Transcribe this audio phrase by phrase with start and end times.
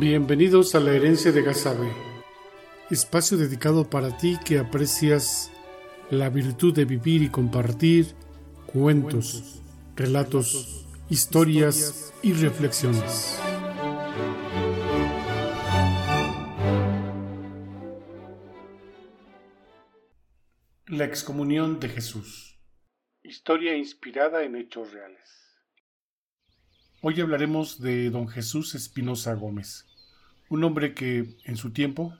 [0.00, 1.92] Bienvenidos a la herencia de Gazabe,
[2.90, 5.52] espacio dedicado para ti que aprecias
[6.08, 8.14] la virtud de vivir y compartir
[8.64, 9.60] cuentos,
[9.96, 13.38] relatos, historias y reflexiones.
[20.86, 22.58] La excomunión de Jesús.
[23.22, 25.28] Historia inspirada en hechos reales.
[27.02, 29.89] Hoy hablaremos de don Jesús Espinosa Gómez
[30.50, 32.14] un hombre que, en su tiempo,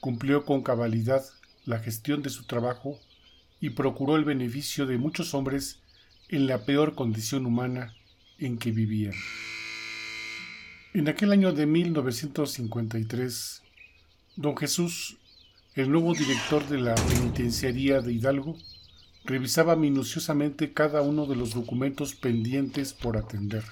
[0.00, 1.24] cumplió con cabalidad
[1.64, 2.98] la gestión de su trabajo
[3.60, 5.78] y procuró el beneficio de muchos hombres
[6.28, 7.94] en la peor condición humana
[8.38, 9.14] en que vivían.
[10.92, 13.62] En aquel año de 1953,
[14.36, 15.16] don Jesús,
[15.74, 18.58] el nuevo director de la penitenciaría de Hidalgo,
[19.24, 23.62] revisaba minuciosamente cada uno de los documentos pendientes por atender.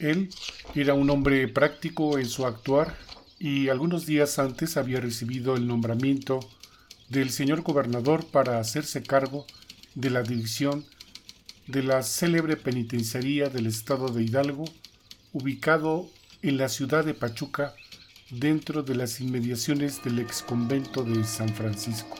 [0.00, 0.30] Él
[0.74, 2.96] era un hombre práctico en su actuar
[3.38, 6.40] y algunos días antes había recibido el nombramiento
[7.10, 9.46] del señor gobernador para hacerse cargo
[9.94, 10.86] de la dirección
[11.66, 14.64] de la célebre penitenciaría del estado de Hidalgo,
[15.32, 16.08] ubicado
[16.42, 17.74] en la ciudad de Pachuca,
[18.30, 22.16] dentro de las inmediaciones del exconvento de San Francisco.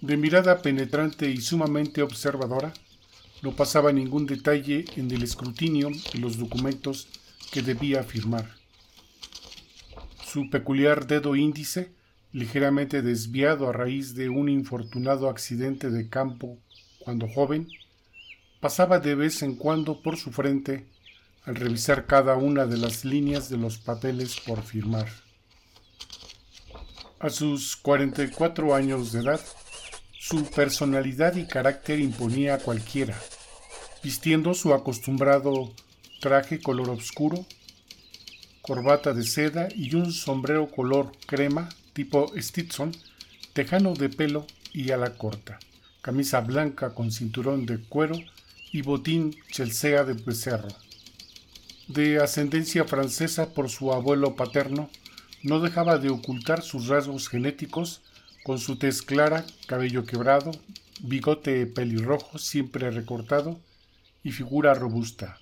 [0.00, 2.72] De mirada penetrante y sumamente observadora,
[3.42, 7.08] no pasaba ningún detalle en el escrutinio de los documentos
[7.50, 8.48] que debía firmar.
[10.24, 11.92] Su peculiar dedo índice,
[12.32, 16.58] ligeramente desviado a raíz de un infortunado accidente de campo
[17.00, 17.68] cuando joven,
[18.60, 20.86] pasaba de vez en cuando por su frente
[21.44, 25.08] al revisar cada una de las líneas de los papeles por firmar.
[27.18, 29.40] A sus 44 años de edad,
[30.30, 33.20] su personalidad y carácter imponía a cualquiera.
[34.00, 35.74] Vistiendo su acostumbrado
[36.20, 37.44] traje color oscuro,
[38.62, 42.92] corbata de seda y un sombrero color crema tipo Stetson,
[43.54, 45.58] tejano de pelo y ala corta,
[46.00, 48.14] camisa blanca con cinturón de cuero
[48.70, 50.68] y botín chelsea de becerro.
[51.88, 54.90] De ascendencia francesa por su abuelo paterno,
[55.42, 58.00] no dejaba de ocultar sus rasgos genéticos
[58.42, 60.50] con su tez clara, cabello quebrado,
[61.02, 63.58] bigote pelirrojo siempre recortado
[64.22, 65.38] y figura robusta.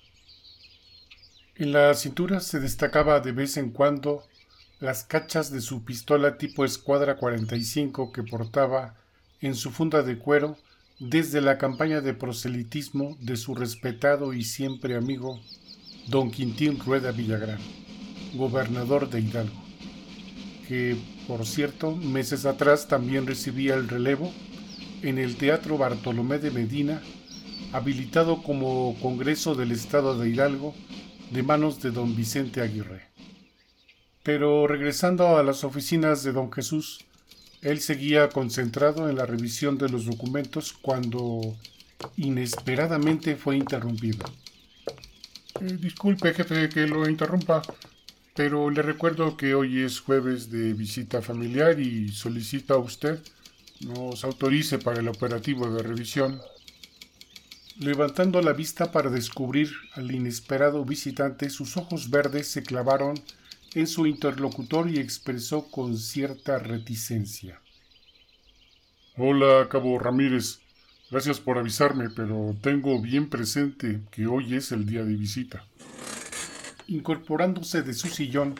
[1.55, 4.23] En la cintura se destacaba de vez en cuando
[4.79, 8.95] las cachas de su pistola tipo Escuadra 45 que portaba
[9.41, 10.57] en su funda de cuero
[10.99, 15.39] desde la campaña de proselitismo de su respetado y siempre amigo
[16.07, 17.59] don Quintín Rueda Villagrán,
[18.33, 19.69] gobernador de Hidalgo
[20.69, 20.95] que,
[21.29, 24.33] por cierto, meses atrás también recibía el relevo
[25.03, 27.03] en el Teatro Bartolomé de Medina,
[27.71, 30.73] habilitado como Congreso del Estado de Hidalgo
[31.29, 33.03] de manos de don Vicente Aguirre.
[34.23, 37.05] Pero regresando a las oficinas de don Jesús,
[37.61, 41.41] él seguía concentrado en la revisión de los documentos cuando
[42.17, 44.25] inesperadamente fue interrumpido.
[45.61, 47.61] Eh, disculpe, jefe, que lo interrumpa,
[48.39, 53.19] pero le recuerdo que hoy es jueves de visita familiar y solicita a usted
[53.81, 56.39] nos autorice para el operativo de revisión.
[57.79, 63.19] Levantando la vista para descubrir al inesperado visitante, sus ojos verdes se clavaron
[63.73, 67.59] en su interlocutor y expresó con cierta reticencia.
[69.17, 70.61] Hola, Cabo Ramírez.
[71.11, 75.65] Gracias por avisarme, pero tengo bien presente que hoy es el día de visita
[76.89, 78.55] incorporándose de su sillón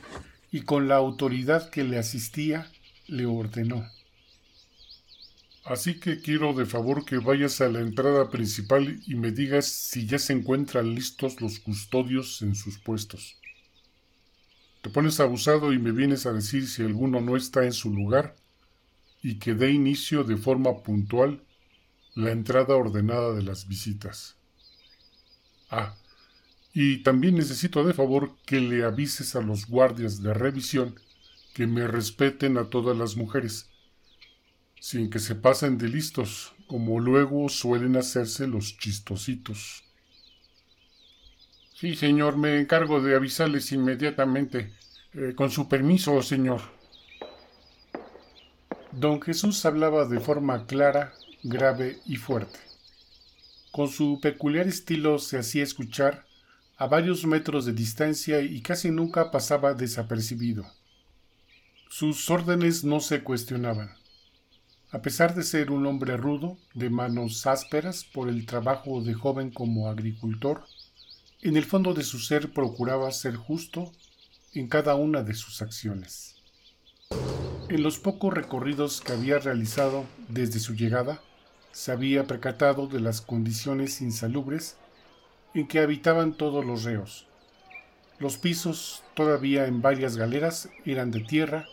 [0.51, 2.71] y con la autoridad que le asistía,
[3.07, 3.85] le ordenó.
[5.65, 10.07] Así que quiero de favor que vayas a la entrada principal y me digas si
[10.07, 13.37] ya se encuentran listos los custodios en sus puestos.
[14.81, 18.35] Te pones abusado y me vienes a decir si alguno no está en su lugar
[19.21, 21.43] y que dé inicio de forma puntual
[22.15, 24.37] la entrada ordenada de las visitas.
[25.69, 25.95] Ah,
[26.73, 30.99] y también necesito de favor que le avises a los guardias de revisión
[31.53, 33.69] que me respeten a todas las mujeres,
[34.79, 39.83] sin que se pasen de listos, como luego suelen hacerse los chistositos.
[41.73, 44.73] Sí, señor, me encargo de avisarles inmediatamente.
[45.13, 46.61] Eh, con su permiso, señor.
[48.91, 52.59] Don Jesús hablaba de forma clara, grave y fuerte.
[53.71, 56.28] Con su peculiar estilo se hacía escuchar
[56.79, 60.65] a varios metros de distancia y casi nunca pasaba desapercibido.
[61.89, 63.91] Sus órdenes no se cuestionaban.
[64.89, 69.51] A pesar de ser un hombre rudo, de manos ásperas por el trabajo de joven
[69.51, 70.63] como agricultor,
[71.41, 73.91] en el fondo de su ser procuraba ser justo
[74.53, 76.37] en cada una de sus acciones.
[77.67, 81.21] En los pocos recorridos que había realizado desde su llegada,
[81.73, 84.77] se había percatado de las condiciones insalubres
[85.53, 87.27] en que habitaban todos los reos.
[88.19, 91.65] Los pisos, todavía en varias galeras, eran de tierra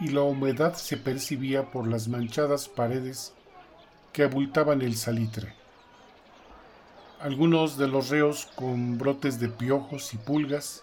[0.00, 3.34] y la humedad se percibía por las manchadas paredes
[4.12, 5.54] que abultaban el salitre.
[7.20, 10.82] Algunos de los reos con brotes de piojos y pulgas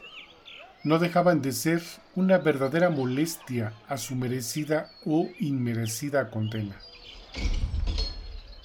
[0.83, 1.81] no dejaban de ser
[2.15, 6.75] una verdadera molestia a su merecida o inmerecida condena.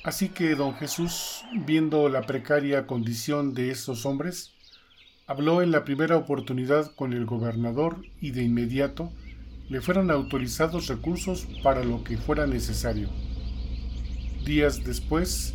[0.05, 4.53] Así que don Jesús, viendo la precaria condición de esos hombres,
[5.29, 9.13] habló en la primera oportunidad con el gobernador y de inmediato
[9.69, 13.09] le fueron autorizados recursos para lo que fuera necesario.
[14.45, 15.55] Días después,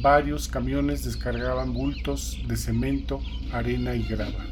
[0.00, 3.20] varios camiones descargaban bultos de cemento,
[3.52, 4.46] arena y grava.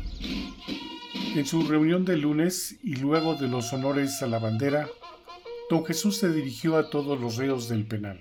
[1.35, 4.89] En su reunión de lunes y luego de los honores a la bandera,
[5.71, 8.21] don Jesús se dirigió a todos los reos del penal.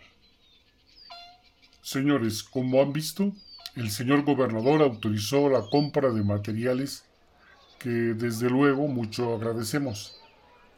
[1.82, 3.34] Señores, como han visto,
[3.76, 7.06] el señor gobernador autorizó la compra de materiales
[7.80, 10.20] que desde luego mucho agradecemos.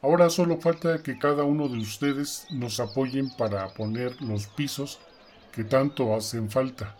[0.01, 4.99] Ahora solo falta que cada uno de ustedes nos apoyen para poner los pisos
[5.51, 6.95] que tanto hacen falta.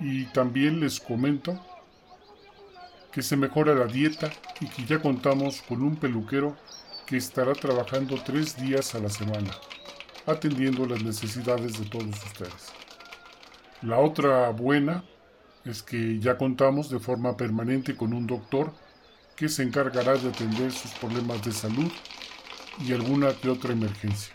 [0.00, 1.60] Y también les comento
[3.12, 6.56] que se mejora la dieta y que ya contamos con un peluquero
[7.06, 9.50] que estará trabajando tres días a la semana,
[10.24, 12.83] atendiendo las necesidades de todos ustedes.
[13.84, 15.04] La otra buena
[15.66, 18.72] es que ya contamos de forma permanente con un doctor
[19.36, 21.92] que se encargará de atender sus problemas de salud
[22.80, 24.32] y alguna que otra emergencia.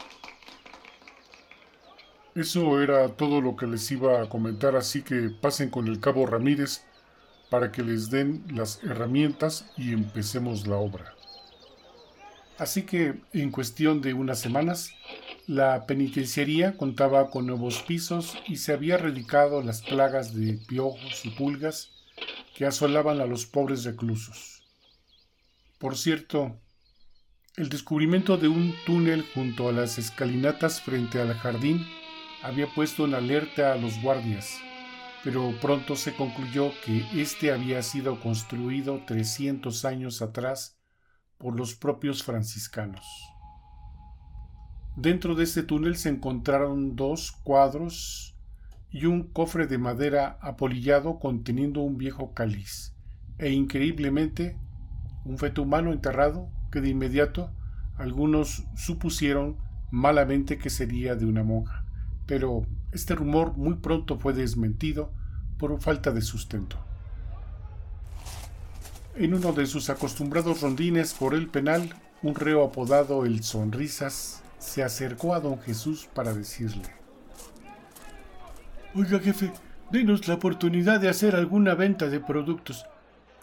[2.35, 6.27] Eso era todo lo que les iba a comentar, así que pasen con el cabo
[6.27, 6.83] Ramírez
[7.49, 11.15] para que les den las herramientas y empecemos la obra.
[12.59, 14.91] Así que, en cuestión de unas semanas,
[15.49, 21.31] la penitenciaría contaba con nuevos pisos y se había erradicado las plagas de piojos y
[21.31, 21.89] pulgas
[22.55, 24.61] que asolaban a los pobres reclusos.
[25.79, 26.55] Por cierto,
[27.55, 31.83] el descubrimiento de un túnel junto a las escalinatas frente al jardín
[32.43, 34.55] había puesto en alerta a los guardias,
[35.23, 40.77] pero pronto se concluyó que éste había sido construido 300 años atrás
[41.39, 43.03] por los propios franciscanos.
[45.01, 48.35] Dentro de este túnel se encontraron dos cuadros
[48.91, 52.93] y un cofre de madera apolillado conteniendo un viejo cáliz,
[53.37, 54.57] e increíblemente
[55.23, 57.49] un feto humano enterrado que de inmediato
[57.95, 59.55] algunos supusieron
[59.89, 61.85] malamente que sería de una monja,
[62.25, 65.13] pero este rumor muy pronto fue desmentido
[65.57, 66.75] por falta de sustento.
[69.15, 74.83] En uno de sus acostumbrados rondines por el penal, un reo apodado el Sonrisas se
[74.83, 76.99] acercó a don Jesús para decirle
[78.95, 79.51] Oiga jefe,
[79.91, 82.85] denos la oportunidad de hacer alguna venta de productos.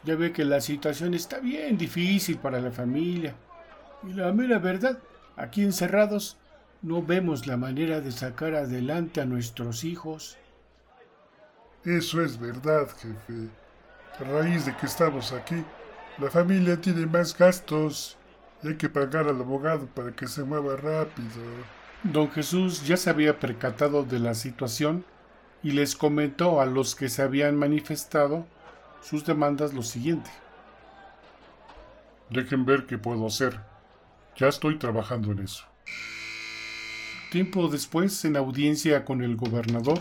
[0.02, 3.34] Ya ve que la situación está bien difícil para la familia.
[4.02, 4.98] Y la mera verdad,
[5.36, 6.36] aquí encerrados,
[6.82, 10.37] no vemos la manera de sacar adelante a nuestros hijos.
[11.85, 13.49] Eso es verdad, jefe.
[14.18, 15.64] A raíz de que estamos aquí,
[16.18, 18.16] la familia tiene más gastos
[18.62, 21.28] y hay que pagar al abogado para que se mueva rápido.
[22.02, 25.04] Don Jesús ya se había percatado de la situación
[25.62, 28.46] y les comentó a los que se habían manifestado
[29.02, 30.30] sus demandas lo siguiente.
[32.30, 33.60] Dejen ver qué puedo hacer.
[34.36, 35.64] Ya estoy trabajando en eso.
[37.30, 40.00] Tiempo después, en audiencia con el gobernador,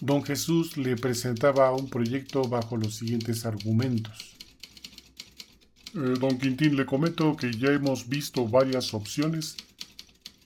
[0.00, 4.37] don Jesús le presentaba un proyecto bajo los siguientes argumentos.
[5.94, 9.56] Eh, don Quintín, le comento que ya hemos visto varias opciones,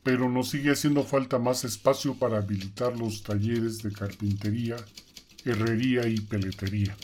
[0.03, 4.77] pero nos sigue haciendo falta más espacio para habilitar los talleres de carpintería,
[5.45, 6.97] herrería y peletería.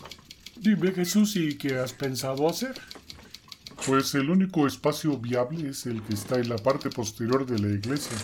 [0.57, 2.75] Dime Jesús, ¿y qué has pensado hacer?
[3.87, 7.69] Pues el único espacio viable es el que está en la parte posterior de la
[7.69, 8.17] iglesia.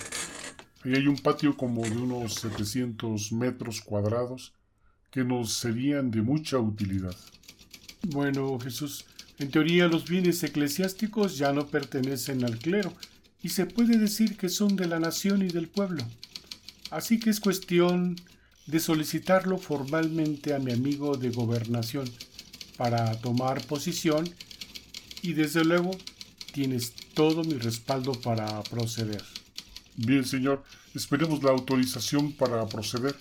[0.85, 4.53] Ahí hay un patio como de unos 700 metros cuadrados
[5.11, 7.17] que nos serían de mucha utilidad.
[8.03, 9.07] Bueno, Jesús,
[9.39, 12.93] en teoría los bienes eclesiásticos ya no pertenecen al clero
[13.43, 16.05] y se puede decir que son de la nación y del pueblo.
[16.91, 18.17] Así que es cuestión
[18.67, 22.09] de solicitarlo formalmente a mi amigo de gobernación
[22.77, 24.29] para tomar posición
[25.23, 25.91] y desde luego
[26.53, 29.23] tienes todo mi respaldo para proceder.
[29.97, 30.65] Bien, señor,
[30.95, 33.17] esperemos la autorización para proceder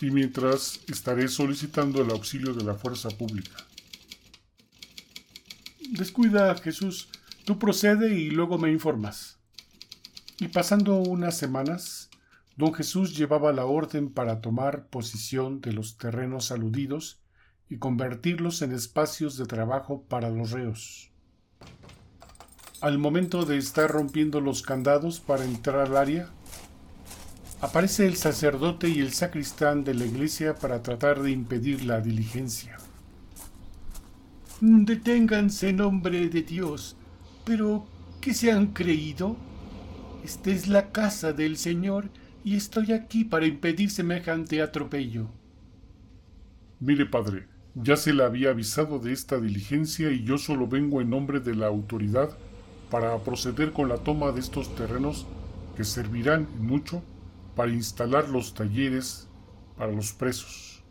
[0.00, 3.64] y mientras estaré solicitando el auxilio de la fuerza pública.
[5.94, 7.08] Descuida, Jesús.
[7.44, 9.38] Tú procede y luego me informas.
[10.40, 12.10] Y pasando unas semanas,
[12.56, 17.22] don Jesús llevaba la orden para tomar posición de los terrenos aludidos
[17.68, 21.12] y convertirlos en espacios de trabajo para los reos.
[22.80, 26.28] Al momento de estar rompiendo los candados para entrar al área,
[27.60, 32.78] aparece el sacerdote y el sacristán de la iglesia para tratar de impedir la diligencia.
[34.60, 36.96] Deténganse en nombre de Dios.
[37.44, 37.86] Pero,
[38.20, 39.36] ¿qué se han creído?
[40.24, 42.08] Esta es la casa del Señor
[42.44, 45.28] y estoy aquí para impedir semejante atropello.
[46.80, 51.10] Mire, padre, ya se le había avisado de esta diligencia y yo solo vengo en
[51.10, 52.30] nombre de la autoridad
[52.90, 55.26] para proceder con la toma de estos terrenos
[55.76, 57.02] que servirán mucho
[57.56, 59.28] para instalar los talleres
[59.76, 60.82] para los presos.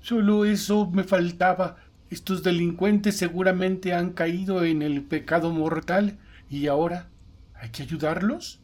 [0.00, 1.76] Solo eso me faltaba.
[2.12, 6.18] Estos delincuentes seguramente han caído en el pecado mortal
[6.50, 7.08] y ahora
[7.54, 8.60] hay que ayudarlos.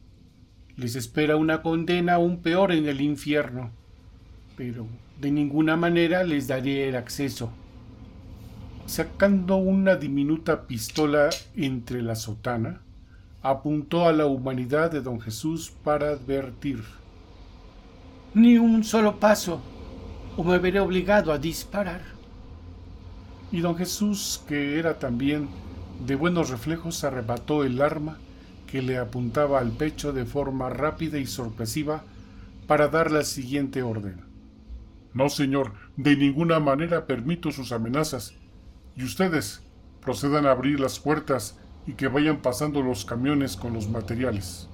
[0.77, 3.71] Les espera una condena aún peor en el infierno.
[4.55, 4.87] Pero
[5.19, 7.51] de ninguna manera les daré el acceso.
[8.85, 12.83] Sacando una diminuta pistola entre la sotana,
[13.41, 16.85] apuntó a la humanidad de don Jesús para advertir.
[18.35, 19.63] Ni un solo paso,
[20.37, 22.18] o me veré obligado a disparar.
[23.51, 25.49] Y don Jesús, que era también
[26.07, 28.19] de buenos reflejos, arrebató el arma
[28.67, 32.05] que le apuntaba al pecho de forma rápida y sorpresiva
[32.67, 34.21] para dar la siguiente orden.
[35.15, 38.35] No, señor, de ninguna manera permito sus amenazas.
[38.95, 39.63] Y ustedes
[40.03, 44.69] procedan a abrir las puertas y que vayan pasando los camiones con los materiales.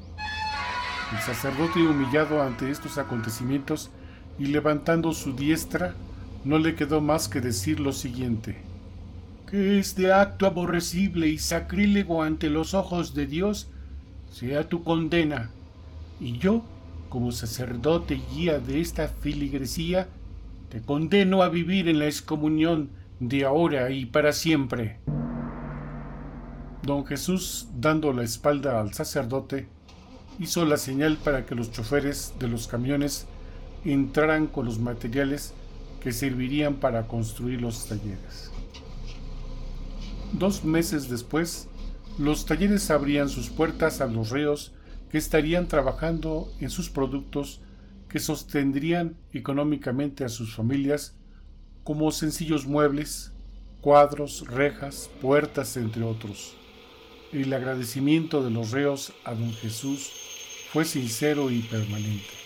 [1.13, 3.91] El sacerdote, humillado ante estos acontecimientos
[4.39, 5.95] y levantando su diestra,
[6.45, 8.57] no le quedó más que decir lo siguiente.
[9.51, 13.69] Que este acto aborrecible y sacrílego ante los ojos de Dios
[14.31, 15.51] sea tu condena,
[16.21, 16.65] y yo,
[17.09, 20.09] como sacerdote y guía de esta filigresía,
[20.69, 24.99] te condeno a vivir en la excomunión de ahora y para siempre.
[26.83, 29.69] Don Jesús, dando la espalda al sacerdote,
[30.39, 33.27] hizo la señal para que los choferes de los camiones
[33.85, 35.55] entraran con los materiales
[36.05, 38.53] que servirían para construir los talleres.
[40.35, 41.67] Dos meses después,
[42.19, 44.75] los talleres abrían sus puertas a los reos
[45.11, 47.63] que estarían trabajando en sus productos
[48.11, 51.17] que sostendrían económicamente a sus familias
[51.85, 53.33] como sencillos muebles,
[53.81, 56.55] cuadros, rejas, puertas, entre otros.
[57.33, 60.13] El agradecimiento de los reos a don Jesús
[60.71, 62.44] fue sincero y permanente.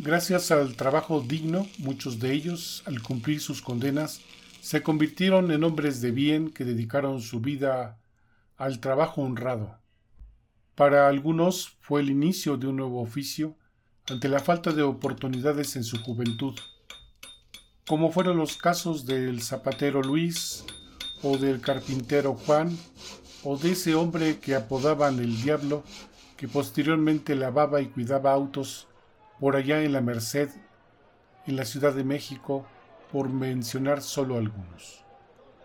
[0.00, 4.20] Gracias al trabajo digno, muchos de ellos, al cumplir sus condenas,
[4.60, 7.98] se convirtieron en hombres de bien que dedicaron su vida
[8.56, 9.76] al trabajo honrado.
[10.76, 13.56] Para algunos fue el inicio de un nuevo oficio
[14.08, 16.54] ante la falta de oportunidades en su juventud,
[17.84, 20.64] como fueron los casos del zapatero Luis
[21.24, 22.78] o del carpintero Juan
[23.42, 25.82] o de ese hombre que apodaban el diablo
[26.36, 28.87] que posteriormente lavaba y cuidaba autos
[29.40, 30.50] por allá en la Merced,
[31.46, 32.66] en la Ciudad de México,
[33.12, 35.04] por mencionar solo algunos.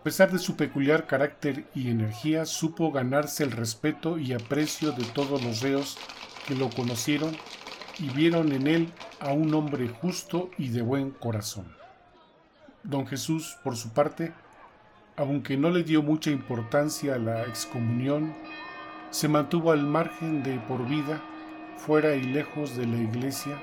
[0.00, 5.04] A pesar de su peculiar carácter y energía, supo ganarse el respeto y aprecio de
[5.04, 5.98] todos los reos
[6.46, 7.34] que lo conocieron
[7.98, 11.66] y vieron en él a un hombre justo y de buen corazón.
[12.82, 14.34] Don Jesús, por su parte,
[15.16, 18.34] aunque no le dio mucha importancia a la excomunión,
[19.10, 21.22] se mantuvo al margen de por vida,
[21.76, 23.62] fuera y lejos de la iglesia,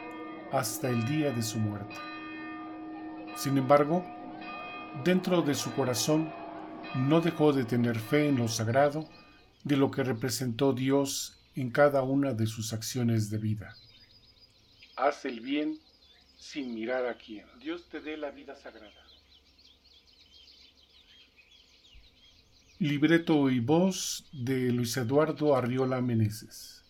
[0.51, 1.95] hasta el día de su muerte.
[3.35, 4.05] Sin embargo,
[5.03, 6.31] dentro de su corazón
[6.95, 9.07] no dejó de tener fe en lo sagrado
[9.63, 13.75] de lo que representó Dios en cada una de sus acciones de vida.
[14.95, 15.79] Haz el bien
[16.37, 17.45] sin mirar a quién.
[17.59, 18.91] Dios te dé la vida sagrada.
[22.79, 26.80] Libreto y voz de Luis Eduardo Arriola Meneses.